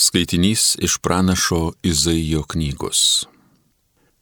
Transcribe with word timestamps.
Skaitinys 0.00 0.76
iš 0.78 0.98
pranašo 0.98 1.72
Izaijo 1.82 2.42
knygos. 2.42 3.26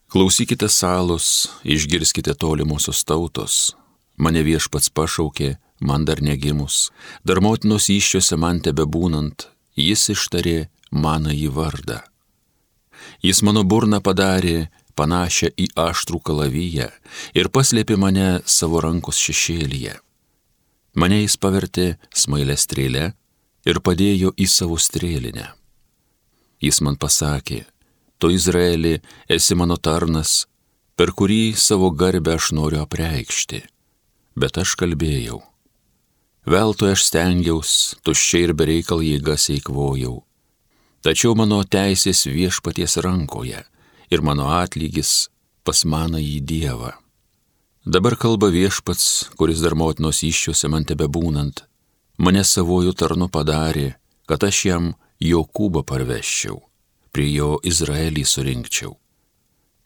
Klausykite 0.09 0.69
salos, 0.69 1.49
išgirskite 1.65 2.35
tolimusios 2.35 3.05
tautos. 3.05 3.75
Mane 4.17 4.41
viešpats 4.41 4.89
pašaukė, 4.97 5.51
man 5.81 6.07
dar 6.09 6.23
negimus, 6.25 6.79
dar 7.25 7.43
motinos 7.45 7.91
iššiose 7.93 8.39
man 8.41 8.63
tebe 8.65 8.87
būnant, 8.89 9.51
jis 9.77 10.07
ištarė 10.15 10.71
maną 10.91 11.37
į 11.37 11.53
vardą. 11.59 11.99
Jis 13.21 13.43
mano 13.45 13.67
burną 13.75 14.01
padarė 14.01 14.71
panašią 14.97 15.53
į 15.61 15.69
aštrų 15.85 16.23
kalavyją 16.31 16.89
ir 17.37 17.53
paslėpė 17.53 18.01
mane 18.01 18.31
savo 18.49 18.81
rankos 18.81 19.21
šešėlyje. 19.29 20.01
Mane 20.97 21.21
jis 21.21 21.37
pavertė 21.37 21.87
smailę 22.25 22.57
strėlę 22.57 23.13
ir 23.69 23.85
padėjo 23.85 24.33
į 24.41 24.49
savo 24.57 24.81
strėlinę. 24.81 25.51
Jis 26.63 26.81
man 26.81 26.97
pasakė, 26.97 27.65
tu 28.19 28.31
Izraeli 28.33 28.97
esi 29.29 29.57
mano 29.59 29.77
tarnas, 29.77 30.47
per 30.97 31.13
kurį 31.13 31.55
savo 31.57 31.91
garbę 31.93 32.37
aš 32.39 32.53
noriu 32.57 32.83
apreikšti. 32.85 33.63
Bet 34.37 34.59
aš 34.61 34.75
kalbėjau. 34.81 35.43
Veltui 36.47 36.93
aš 36.95 37.09
stengiausi, 37.09 37.97
tuščiai 38.07 38.49
ir 38.49 38.53
bereikal 38.55 39.03
jėgas 39.03 39.49
eikvojau. 39.53 40.21
Tačiau 41.03 41.35
mano 41.39 41.63
teisės 41.63 42.25
viešpaties 42.27 42.97
rankoje 43.05 43.65
ir 44.11 44.23
mano 44.23 44.49
atlygis 44.55 45.29
pas 45.67 45.83
maną 45.85 46.21
į 46.23 46.39
Dievą. 46.47 46.93
Dabar 47.87 48.17
kalba 48.19 48.49
viešpats, 48.51 49.33
kuris 49.39 49.61
dar 49.63 49.77
motinos 49.79 50.23
iššiuose 50.27 50.71
man 50.71 50.87
tebe 50.87 51.07
būnant, 51.07 51.63
mane 52.19 52.43
savojų 52.43 52.95
tarnu 52.99 53.29
padarė, 53.31 53.95
kad 54.27 54.43
aš 54.43 54.63
jam 54.67 54.89
Jokūbą 55.23 55.83
parveščiau, 55.89 56.59
prie 57.13 57.29
jo 57.33 57.57
Izraelį 57.65 58.25
surinkčiau. 58.29 58.97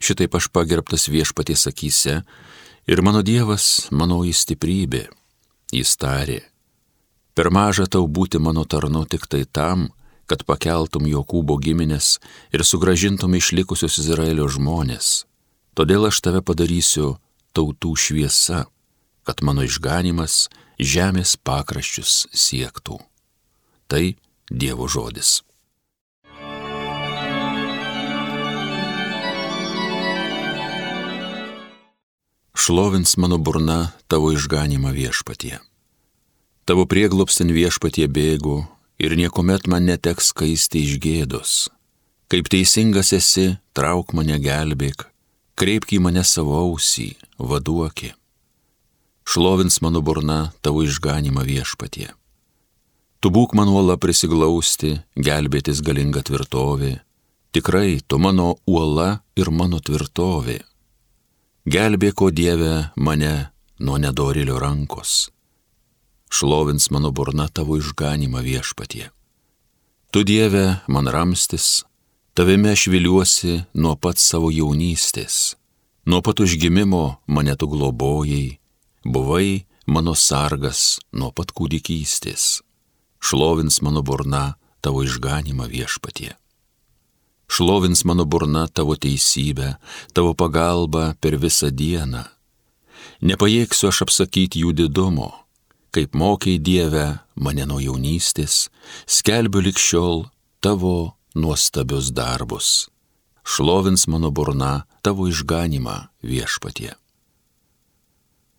Šitaip 0.00 0.34
aš 0.34 0.48
pagerbtas 0.50 1.06
viešpaties 1.12 1.66
akise 1.70 2.22
ir 2.88 3.02
mano 3.04 3.22
Dievas 3.22 3.90
manoji 3.92 4.32
stiprybė. 4.34 5.06
Jis 5.70 5.94
tarė, 6.00 6.40
per 7.36 7.52
maža 7.54 7.86
tau 7.86 8.08
būti 8.08 8.40
mano 8.42 8.64
tarnu 8.64 9.04
tik 9.06 9.28
tai 9.30 9.44
tam, 9.46 9.90
kad 10.26 10.42
pakeltum 10.46 11.06
Jokūbo 11.10 11.58
giminės 11.62 12.18
ir 12.54 12.64
sugražintum 12.66 13.36
išlikusius 13.38 14.00
Izraelio 14.02 14.48
žmonės. 14.50 15.26
Todėl 15.78 16.08
aš 16.08 16.18
tave 16.26 16.42
padarysiu 16.42 17.16
tautų 17.54 17.94
šviesa, 17.98 18.64
kad 19.26 19.42
mano 19.46 19.62
išganimas 19.66 20.48
žemės 20.80 21.36
pakraščius 21.38 22.26
siektų. 22.34 22.98
Tai 23.90 24.04
Dievo 24.50 24.88
žodis. 24.90 25.42
Šlovins 32.54 33.16
mano 33.16 33.38
burna 33.38 33.94
tavo 34.10 34.32
išganimą 34.34 34.90
viešpatie. 34.90 35.62
Tavo 36.66 36.84
prieglopstin 36.84 37.54
viešpatie 37.54 38.10
bėgu 38.10 38.66
ir 38.98 39.14
niekuomet 39.16 39.70
man 39.70 39.86
neteks 39.86 40.34
skaisti 40.34 40.82
iš 40.82 40.98
gėdos. 40.98 41.70
Kaip 42.26 42.50
teisingas 42.50 43.14
esi, 43.14 43.54
trauk 43.72 44.12
mane 44.18 44.36
gelbėk, 44.42 45.06
kreipk 45.54 45.94
į 45.94 46.02
mane 46.04 46.26
savo 46.26 46.58
ausį, 46.58 47.14
vaduoki. 47.38 48.12
Šlovins 49.24 49.78
mano 49.78 50.02
burna 50.02 50.50
tavo 50.58 50.82
išganimą 50.82 51.46
viešpatie. 51.46 52.10
Tu 53.20 53.28
būk 53.28 53.52
man 53.58 53.68
uola 53.68 53.98
prisiglausti, 54.00 54.94
gelbėtis 55.16 55.82
galinga 55.84 56.22
tvirtovė. 56.24 56.94
Tikrai, 57.52 58.00
tu 58.06 58.18
mano 58.18 58.54
uola 58.66 59.20
ir 59.36 59.50
mano 59.50 59.80
tvirtovė. 59.80 60.60
Gelbėko 61.68 62.30
Dieve 62.32 62.90
mane 62.96 63.50
nuo 63.78 63.98
nedorilio 64.00 64.56
rankos 64.62 65.28
šlovins 66.30 66.90
mano 66.90 67.10
burna 67.10 67.48
tavo 67.48 67.76
išganimą 67.76 68.40
viešpatie. 68.40 69.10
Tu 70.10 70.24
Dieve, 70.24 70.80
man 70.86 71.06
ramstis, 71.06 71.84
tavime 72.34 72.72
aš 72.72 72.86
viliuosi 72.86 73.60
nuo 73.74 73.96
pat 73.96 74.18
savo 74.18 74.50
jaunystės, 74.50 75.56
nuo 76.06 76.22
pat 76.22 76.40
užgimimo 76.40 77.20
mane 77.26 77.54
tu 77.56 77.68
globojai, 77.70 78.58
buvai 79.04 79.66
mano 79.86 80.14
sargas 80.14 80.98
nuo 81.12 81.30
pat 81.34 81.52
kūdikystės, 81.54 82.62
šlovins 83.20 83.80
mano 83.82 84.02
burna 84.02 84.54
tavo 84.80 85.04
išganimą 85.04 85.68
viešpatie. 85.68 86.34
Šlovins 87.50 88.04
mano 88.04 88.24
burna 88.24 88.66
tavo 88.66 88.96
teisybę, 88.96 89.74
tavo 90.12 90.34
pagalbą 90.34 91.14
per 91.20 91.36
visą 91.36 91.70
dieną. 91.70 92.24
Nepajėgsiu 93.20 93.90
aš 93.90 94.04
apsakyti 94.06 94.62
jų 94.62 94.72
didumo, 94.78 95.32
kaip 95.90 96.14
mokiai 96.14 96.60
Dieve 96.62 97.18
mane 97.34 97.66
nuo 97.66 97.80
jaunystės, 97.82 98.70
skelbiu 99.06 99.64
likščiol 99.66 100.28
tavo 100.62 101.16
nuostabius 101.34 102.12
darbus. 102.14 102.88
Šlovins 103.44 104.06
mano 104.06 104.30
burna 104.30 104.84
tavo 105.02 105.26
išganimą 105.26 105.96
viešpatie. 106.22 106.94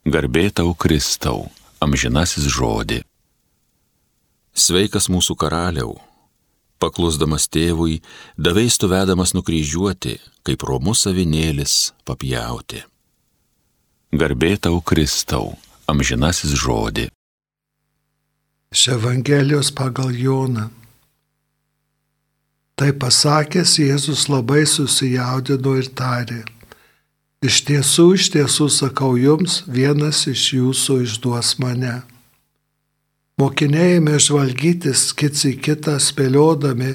Garbė 0.04 0.50
tau 0.52 0.74
Kristau, 0.76 1.48
amžinasis 1.80 2.50
žodį. 2.50 3.04
Sveikas 4.52 5.08
mūsų 5.08 5.38
karaliau, 5.40 5.96
paklusdamas 6.82 7.48
tėvui, 7.48 8.02
davėjstu 8.36 8.90
vedamas 8.92 9.32
nukryžiuoti, 9.38 10.18
kaip 10.44 10.66
romus 10.68 11.06
avinėlis 11.08 11.94
papjauti. 12.06 12.84
Garbė 14.12 14.58
tau 14.60 14.82
Kristau, 14.84 15.56
amžinasis 15.88 16.52
žodį. 16.60 17.08
Iš 18.76 18.88
Evangelijos 18.98 19.72
pagal 19.72 20.12
Joną. 20.16 20.70
Tai 22.76 22.92
pasakęs 23.00 23.78
Jėzus 23.80 24.28
labai 24.32 24.66
susijaudino 24.68 25.78
ir 25.80 25.88
tarė. 25.96 26.42
Iš 27.42 27.64
tiesų, 27.68 28.06
iš 28.18 28.30
tiesų 28.36 28.68
sakau 28.72 29.16
jums, 29.20 29.62
vienas 29.68 30.26
iš 30.28 30.54
jūsų 30.58 31.02
išduos 31.08 31.56
mane. 31.64 32.02
Mokiniai 33.42 33.96
ėmė 33.98 34.20
žvalgytis 34.22 35.08
kits 35.18 35.48
į 35.50 35.56
kitą 35.66 35.96
spėliodami, 35.98 36.92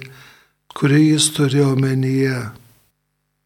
kurį 0.78 1.00
jis 1.02 1.24
turėjo 1.34 1.72
omenyje. 1.72 2.36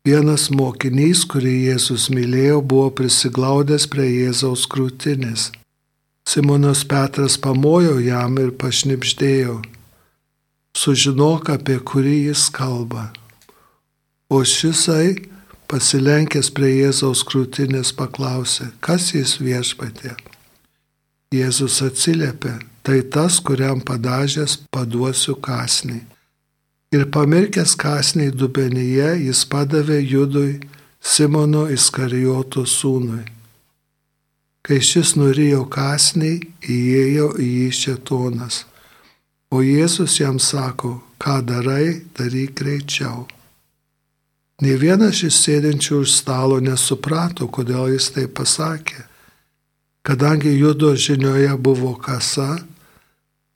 Vienas 0.04 0.48
mokinys, 0.52 1.22
kurį 1.30 1.54
Jėzus 1.70 2.10
mylėjo, 2.12 2.58
buvo 2.60 2.90
prisiglaudęs 2.98 3.86
prie 3.92 4.04
Jėzaus 4.08 4.66
krūtinės. 4.68 5.46
Simonas 6.28 6.82
Petras 6.90 7.38
pamojo 7.40 7.96
jam 8.04 8.36
ir 8.42 8.52
pašnipždėjo. 8.60 9.56
Sužinok, 10.76 11.48
apie 11.56 11.78
kurį 11.80 12.16
jis 12.26 12.50
kalba. 12.52 13.06
O 14.28 14.42
šisai, 14.44 15.14
pasilenkęs 15.72 16.52
prie 16.52 16.74
Jėzaus 16.82 17.24
krūtinės, 17.24 17.94
paklausė, 17.96 18.74
kas 18.84 19.14
jis 19.16 19.38
viešpatė. 19.40 20.18
Jėzus 21.30 21.76
atsiliepė, 21.86 22.56
tai 22.82 23.04
tas, 23.06 23.36
kuriam 23.38 23.78
padažęs 23.86 24.56
paduosiu 24.74 25.36
kasnį. 25.38 26.00
Ir 26.90 27.04
pamirkęs 27.14 27.76
kasnį 27.78 28.32
dubenyje, 28.34 29.12
jis 29.28 29.44
padavė 29.46 30.00
judui 30.02 30.56
Simono 30.98 31.68
Iskarijoto 31.70 32.64
sūnui. 32.66 33.22
Kai 34.66 34.80
šis 34.82 35.12
nurijo 35.20 35.68
kasnį, 35.70 36.32
įėjo 36.66 37.28
į 37.38 37.46
jį 37.46 37.68
šetonas. 37.78 38.64
O 39.54 39.62
Jėzus 39.62 40.16
jam 40.18 40.40
sako, 40.42 40.96
ką 41.22 41.36
darai, 41.46 42.00
daryk 42.18 42.56
greičiau. 42.58 43.28
Ne 44.66 44.74
vienas 44.82 45.22
iš 45.22 45.38
sėdinčių 45.44 46.02
už 46.02 46.10
stalo 46.10 46.58
nesuprato, 46.58 47.46
kodėl 47.46 47.94
jis 47.94 48.10
tai 48.18 48.26
pasakė. 48.26 49.06
Kadangi 50.02 50.58
judo 50.58 50.94
žinioje 50.96 51.56
buvo 51.56 51.92
kasa, 52.00 52.56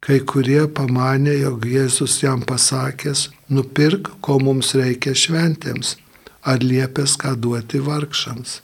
kai 0.05 0.20
kurie 0.29 0.67
pamanė, 0.69 1.38
jog 1.41 1.64
Jėzus 1.64 2.19
jam 2.20 2.43
pasakęs, 2.44 3.31
nupirk, 3.49 4.11
ko 4.20 4.37
mums 4.43 4.75
reikia 4.76 5.14
šventėms, 5.17 5.96
ar 6.44 6.61
liepęs 6.61 7.17
ką 7.23 7.32
duoti 7.41 7.81
vargšams. 7.81 8.58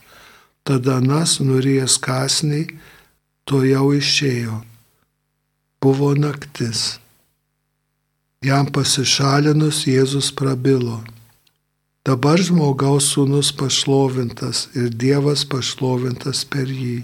Tada 0.68 0.98
Anas 1.00 1.38
nurijęs 1.40 1.96
kasnį, 2.04 2.66
to 3.48 3.62
jau 3.64 3.86
išėjo. 3.96 4.58
Buvo 5.80 6.12
naktis. 6.12 6.98
Jam 8.44 8.68
pasišalinus 8.68 9.86
Jėzus 9.88 10.28
prabilo. 10.36 10.98
Dabar 12.04 12.40
žmogaus 12.44 13.08
sūnus 13.14 13.54
pašlovintas 13.56 14.66
ir 14.76 14.92
Dievas 14.92 15.46
pašlovintas 15.48 16.44
per 16.44 16.68
jį. 16.68 16.98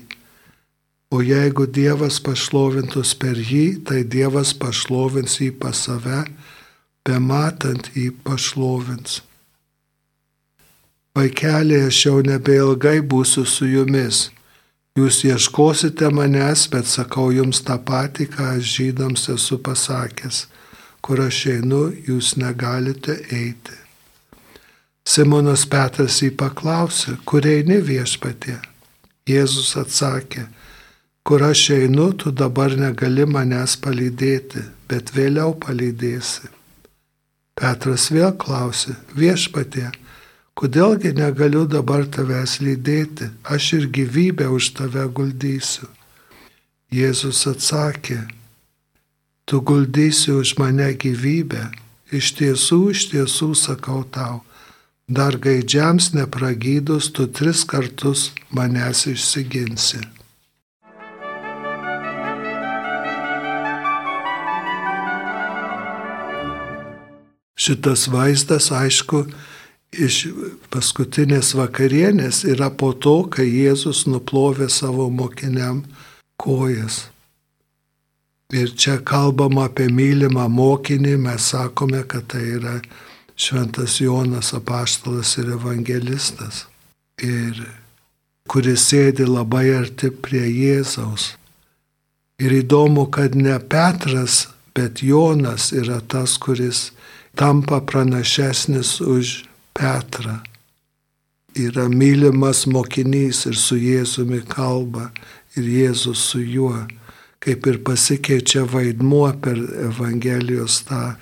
O 1.14 1.22
jeigu 1.22 1.68
Dievas 1.70 2.18
pašlovintus 2.18 3.14
per 3.14 3.38
jį, 3.38 3.84
tai 3.86 4.02
Dievas 4.02 4.52
pašlovins 4.58 5.38
jį 5.40 5.52
pas 5.60 5.86
save 5.86 6.24
bematant 7.06 7.92
jį 7.94 8.10
pašlovins. 8.26 9.20
Vaikeliai, 11.16 11.86
aš 11.88 12.00
jau 12.08 12.18
nebeilgai 12.26 12.98
būsiu 13.00 13.46
su 13.48 13.68
jumis. 13.70 14.26
Jūs 14.96 15.22
ieškosite 15.28 16.10
manęs, 16.12 16.66
bet 16.72 16.88
sakau 16.88 17.30
jums 17.32 17.62
tą 17.64 17.78
patį, 17.88 18.26
ką 18.34 18.50
aš 18.56 18.74
žydams 18.74 19.28
esu 19.32 19.58
pasakęs. 19.62 20.46
Kur 21.04 21.22
aš 21.22 21.38
einu, 21.54 21.82
jūs 22.08 22.34
negalite 22.40 23.14
eiti. 23.30 23.76
Simonas 25.06 25.64
Petras 25.70 26.18
jį 26.24 26.32
paklausė, 26.40 27.14
kur 27.28 27.46
eini 27.46 27.78
viešpatie? 27.78 28.58
Jėzus 29.30 29.76
atsakė, 29.78 30.48
kur 31.26 31.42
aš 31.42 31.70
einu, 31.74 32.12
tu 32.14 32.30
dabar 32.30 32.76
negali 32.78 33.26
manęs 33.26 33.74
palydėti, 33.82 34.62
bet 34.88 35.10
vėliau 35.16 35.56
palydėsi. 35.58 36.52
Petras 37.58 38.10
vėl 38.14 38.34
klausė, 38.38 38.94
viešpatie, 39.16 39.88
Kodėlgi 40.56 41.10
negaliu 41.12 41.66
dabar 41.68 42.06
tavęs 42.08 42.54
lydėti, 42.64 43.26
aš 43.44 43.64
ir 43.76 43.84
gyvybę 43.92 44.46
už 44.48 44.70
tave 44.78 45.02
guldysiu. 45.18 45.84
Jėzus 46.88 47.42
atsakė, 47.50 48.22
tu 49.44 49.60
guldysi 49.60 50.32
už 50.32 50.54
mane 50.56 50.88
gyvybę, 50.96 51.66
iš 52.08 52.32
tiesų, 52.40 52.80
iš 52.96 53.04
tiesų 53.12 53.50
sakau 53.66 54.00
tau, 54.08 54.40
dar 55.04 55.36
gaidžiams 55.36 56.14
nepragydus 56.16 57.12
tu 57.12 57.28
tris 57.28 57.66
kartus 57.68 58.30
manęs 58.48 59.04
išsiginsi. 59.12 60.00
Šitas 67.66 68.06
vaizdas, 68.12 68.68
aišku, 68.70 69.24
iš 69.90 70.26
paskutinės 70.70 71.54
vakarienės 71.58 72.44
yra 72.46 72.68
po 72.70 72.92
to, 72.92 73.24
kai 73.32 73.48
Jėzus 73.48 74.04
nuplovė 74.06 74.68
savo 74.70 75.08
mokiniam 75.10 75.82
kojas. 76.38 77.06
Ir 78.54 78.70
čia 78.78 79.00
kalbama 79.02 79.64
apie 79.66 79.88
mylimą 79.90 80.46
mokinį, 80.46 81.16
mes 81.18 81.48
sakome, 81.50 82.04
kad 82.06 82.28
tai 82.30 82.44
yra 82.60 82.76
Šventas 83.34 83.98
Jonas 84.00 84.52
apaštalas 84.54 85.34
ir 85.42 85.50
evangelistas. 85.56 86.66
Ir 87.18 87.58
kuris 88.46 88.86
sėdi 88.92 89.26
labai 89.26 89.72
arti 89.74 90.12
prie 90.14 90.44
Jėzaus. 90.46 91.32
Ir 92.38 92.54
įdomu, 92.62 93.08
kad 93.10 93.34
ne 93.34 93.58
Petras, 93.58 94.46
bet 94.76 95.02
Jonas 95.02 95.72
yra 95.74 95.98
tas, 96.00 96.36
kuris 96.38 96.92
tampa 97.36 97.80
pranašesnis 97.80 99.00
už 99.00 99.44
Petrą. 99.76 100.40
Yra 101.56 101.88
mylimas 101.88 102.66
mokinys 102.68 103.46
ir 103.48 103.56
su 103.56 103.76
Jėzumi 103.80 104.42
kalba 104.48 105.10
ir 105.56 105.64
Jėzus 105.64 106.20
su 106.32 106.40
juo, 106.40 106.84
kaip 107.40 107.66
ir 107.66 107.80
pasikeičia 107.84 108.64
vaidmuo 108.68 109.30
per 109.40 109.60
Evangelijos 109.88 110.82
tą 110.88 111.02
e, 111.12 111.16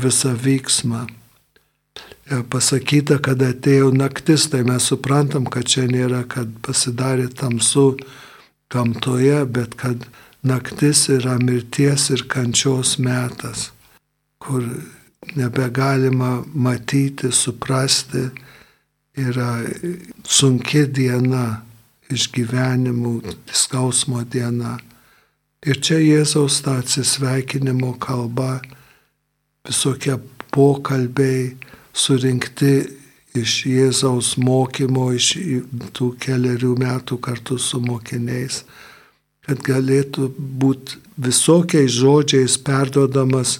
visą 0.00 0.32
vyksmą. 0.36 1.04
E, 1.04 2.40
pasakyta, 2.48 3.18
kad 3.20 3.42
atėjo 3.44 3.92
naktis, 3.92 4.48
tai 4.48 4.62
mes 4.64 4.88
suprantam, 4.88 5.44
kad 5.44 5.68
čia 5.68 5.84
nėra, 5.90 6.22
kad 6.28 6.52
pasidarė 6.64 7.28
tamsu 7.36 7.94
gamtoje, 8.72 9.44
bet 9.44 9.76
kad 9.80 10.08
naktis 10.44 11.08
yra 11.12 11.36
mirties 11.40 12.08
ir 12.16 12.24
kančios 12.32 12.96
metas, 13.00 13.70
kur 14.40 14.64
nebegalima 15.34 16.44
matyti, 16.54 17.32
suprasti, 17.32 18.28
yra 19.16 19.62
sunki 20.26 20.84
diena 20.90 21.62
išgyvenimų, 22.12 23.14
skausmo 23.52 24.24
diena. 24.28 24.76
Ir 25.64 25.80
čia 25.80 25.98
Jėzaus 26.02 26.60
ta 26.64 26.78
atsisveikinimo 26.82 27.94
kalba, 28.02 28.58
visokie 29.64 30.18
pokalbiai 30.52 31.54
surinkti 31.96 32.74
iš 33.34 33.54
Jėzaus 33.66 34.34
mokymo, 34.38 35.08
iš 35.16 35.34
tų 35.96 36.10
keliarių 36.20 36.74
metų 36.82 37.18
kartu 37.24 37.58
su 37.58 37.80
mokiniais, 37.82 38.62
kad 39.46 39.64
galėtų 39.64 40.28
būti 40.36 41.00
visokiais 41.24 41.96
žodžiais 41.96 42.58
perdodamas 42.64 43.58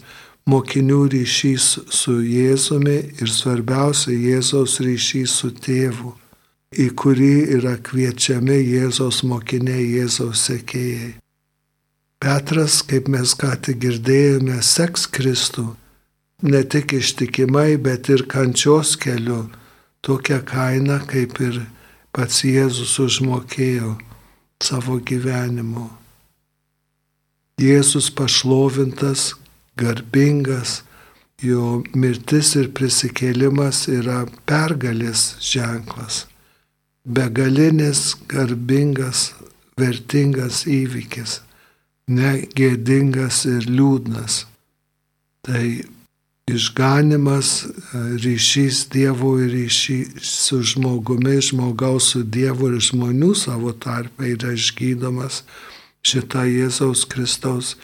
mokinių 0.50 1.00
ryšys 1.14 1.66
su 1.92 2.18
Jėzumi 2.20 2.98
ir 3.20 3.30
svarbiausia 3.32 4.12
Jėzaus 4.12 4.78
ryšys 4.84 5.38
su 5.40 5.50
tėvu, 5.66 6.12
į 6.74 6.88
kurį 6.98 7.34
yra 7.58 7.76
kviečiami 7.78 8.58
Jėzaus 8.60 9.22
mokiniai, 9.24 9.86
Jėzaus 9.98 10.44
sekėjai. 10.50 11.14
Petras, 12.20 12.80
kaip 12.88 13.08
mes 13.12 13.34
ką 13.36 13.52
tik 13.64 13.80
girdėjome, 13.84 14.60
seks 14.64 15.06
Kristų 15.12 15.66
ne 16.42 16.62
tik 16.64 16.92
ištikimai, 16.96 17.76
bet 17.80 18.08
ir 18.12 18.24
kančios 18.28 18.94
keliu, 19.00 19.46
tokią 20.04 20.40
kainą, 20.44 21.00
kaip 21.08 21.40
ir 21.40 21.60
pats 22.12 22.42
Jėzus 22.44 22.98
užmokėjo 23.00 23.94
savo 24.62 24.98
gyvenimu. 25.00 25.88
Jėzus 27.60 28.10
pašlovintas, 28.10 29.34
garbingas, 29.80 30.82
jo 31.42 31.82
mirtis 31.94 32.54
ir 32.60 32.70
prisikėlimas 32.76 33.86
yra 33.92 34.24
pergalės 34.48 35.34
ženklas, 35.44 36.24
begalinis, 37.04 38.14
garbingas, 38.30 39.32
vertingas 39.80 40.64
įvykis, 40.70 41.40
negėdingas 42.08 43.44
ir 43.50 43.66
liūdnas. 43.68 44.44
Tai 45.44 45.64
išganimas, 46.48 47.50
ryšys 48.24 48.86
Dievo 48.92 49.34
ir 49.40 49.52
ryšys 49.52 50.24
su 50.24 50.60
žmogumi, 50.62 51.38
žmogaus 51.40 52.12
su 52.12 52.22
Dievu 52.22 52.72
ir 52.72 52.80
žmonių 52.84 53.32
savo 53.36 53.72
tarpe 53.72 54.28
yra 54.32 54.54
išgydomas 54.56 55.42
šitą 56.04 56.44
Jėzaus 56.48 57.06
Kristaus 57.08 57.74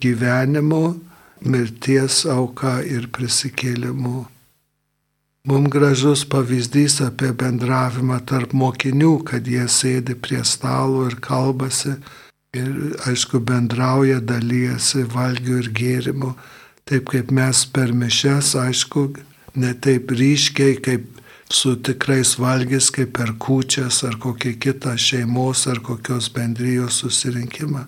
gyvenimo 0.00 0.96
mirties 1.40 2.24
auka 2.30 2.80
ir 2.84 3.08
prisikėlimu. 3.12 4.26
Mums 5.46 5.70
gražus 5.70 6.24
pavyzdys 6.26 6.98
apie 7.04 7.30
bendravimą 7.30 8.18
tarp 8.26 8.54
mokinių, 8.56 9.12
kad 9.28 9.46
jie 9.46 9.68
sėdi 9.70 10.16
prie 10.18 10.42
stalo 10.42 11.04
ir 11.06 11.20
kalbasi 11.22 11.94
ir, 12.56 12.72
aišku, 13.06 13.38
bendrauja, 13.46 14.18
dalyjasi 14.18 15.04
valgių 15.12 15.60
ir 15.60 15.68
gėrimų, 15.80 16.32
taip 16.88 17.12
kaip 17.12 17.30
mes 17.30 17.62
per 17.70 17.94
mišes, 17.94 18.56
aišku, 18.58 19.06
ne 19.54 19.70
taip 19.78 20.10
ryškiai 20.10 20.80
kaip 20.82 21.06
su 21.52 21.76
tikrais 21.78 22.34
valgys, 22.42 22.90
kaip 22.90 23.14
per 23.14 23.36
kūčias 23.38 24.02
ar 24.08 24.18
kokį 24.18 24.56
kitą 24.58 24.96
šeimos 24.98 25.68
ar 25.70 25.78
kokios 25.78 26.26
bendrijos 26.34 27.04
susirinkimą 27.04 27.86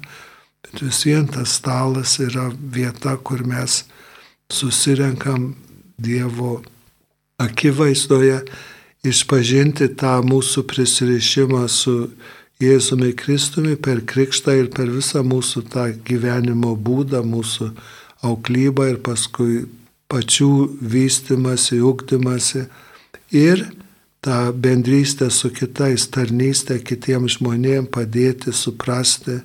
Bet 0.64 0.82
vis 0.82 1.04
vien 1.06 1.28
tas 1.30 1.58
stalas 1.60 2.18
yra 2.22 2.48
vieta, 2.58 3.16
kur 3.16 3.44
mes 3.46 3.84
susirenkam 4.52 5.54
Dievo 5.98 6.60
akivaizdoje, 7.42 8.42
išpažinti 9.06 9.88
tą 9.98 10.18
mūsų 10.26 10.62
prisirišimą 10.70 11.64
su 11.70 11.94
Jėzumi 12.62 13.12
Kristumi 13.14 13.76
per 13.78 14.02
krikštą 14.02 14.54
ir 14.58 14.70
per 14.74 14.90
visą 14.90 15.22
mūsų 15.26 15.62
tą 15.70 15.84
gyvenimo 16.06 16.72
būdą, 16.74 17.22
mūsų 17.22 17.68
auklybą 18.26 18.88
ir 18.92 18.98
paskui 19.06 19.66
pačių 20.10 20.52
vystimasi, 20.82 21.78
ugdymasi 21.84 22.64
ir 23.30 23.62
tą 24.24 24.52
bendrystę 24.52 25.30
su 25.30 25.52
kitais, 25.54 26.08
tarnystę 26.10 26.80
kitiems 26.82 27.38
žmonėms 27.38 27.92
padėti 27.94 28.52
suprasti, 28.52 29.38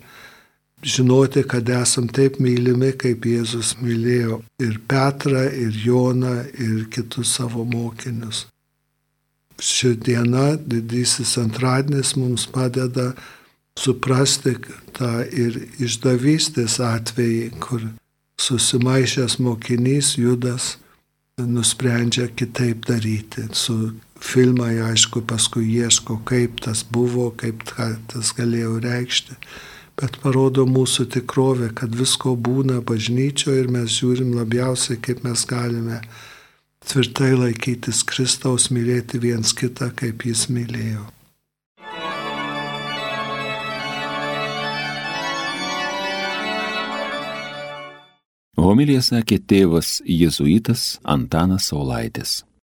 žinoti, 0.83 1.43
kad 1.43 1.69
esam 1.69 2.07
taip 2.07 2.39
mylimi, 2.43 2.91
kaip 2.99 3.25
Jėzus 3.27 3.73
mylėjo 3.81 4.41
ir 4.63 4.79
Petrą, 4.87 5.45
ir 5.47 5.75
Joną, 5.85 6.35
ir 6.59 6.85
kitus 6.93 7.35
savo 7.37 7.63
mokinius. 7.65 8.45
Ši 9.63 9.93
diena, 10.03 10.53
didysis 10.57 11.37
antradienis, 11.39 12.15
mums 12.19 12.45
padeda 12.51 13.13
suprasti 13.79 14.57
tą 14.97 15.23
ir 15.31 15.59
išdavystės 15.81 16.79
atvejį, 16.83 17.51
kur 17.63 17.85
susimaišęs 18.41 19.39
mokinys 19.39 20.15
Judas 20.19 20.75
nusprendžia 21.39 22.27
kitaip 22.35 22.83
daryti. 22.89 23.47
Su 23.53 23.93
filmai, 24.19 24.75
aišku, 24.91 25.23
paskui 25.29 25.69
ieško, 25.79 26.19
kaip 26.27 26.59
tas 26.65 26.83
buvo, 26.83 27.29
kaip 27.37 27.63
tas 27.71 28.33
galėjo 28.37 28.81
reikšti 28.83 29.39
bet 30.00 30.19
parodo 30.23 30.65
mūsų 30.69 31.07
tikrovę, 31.15 31.71
kad 31.77 31.95
visko 31.95 32.35
būna 32.35 32.81
bažnyčioje 32.85 33.63
ir 33.63 33.71
mes 33.73 33.91
žiūrim 33.93 34.33
labiausiai, 34.38 35.00
kaip 35.01 35.23
mes 35.25 35.45
galime 35.50 36.01
tvirtai 36.83 37.33
laikytis 37.38 38.03
Kristaus, 38.07 38.69
mylėti 38.73 39.21
viens 39.23 39.53
kitą, 39.55 39.91
kaip 39.95 40.25
jis 40.27 40.47
mylėjo. 40.51 41.05
Homilija 48.63 49.01
sakė 49.03 49.41
tėvas 49.43 49.97
jėzuitas 50.07 50.97
Antanas 51.03 51.67
Saulaitis. 51.71 52.43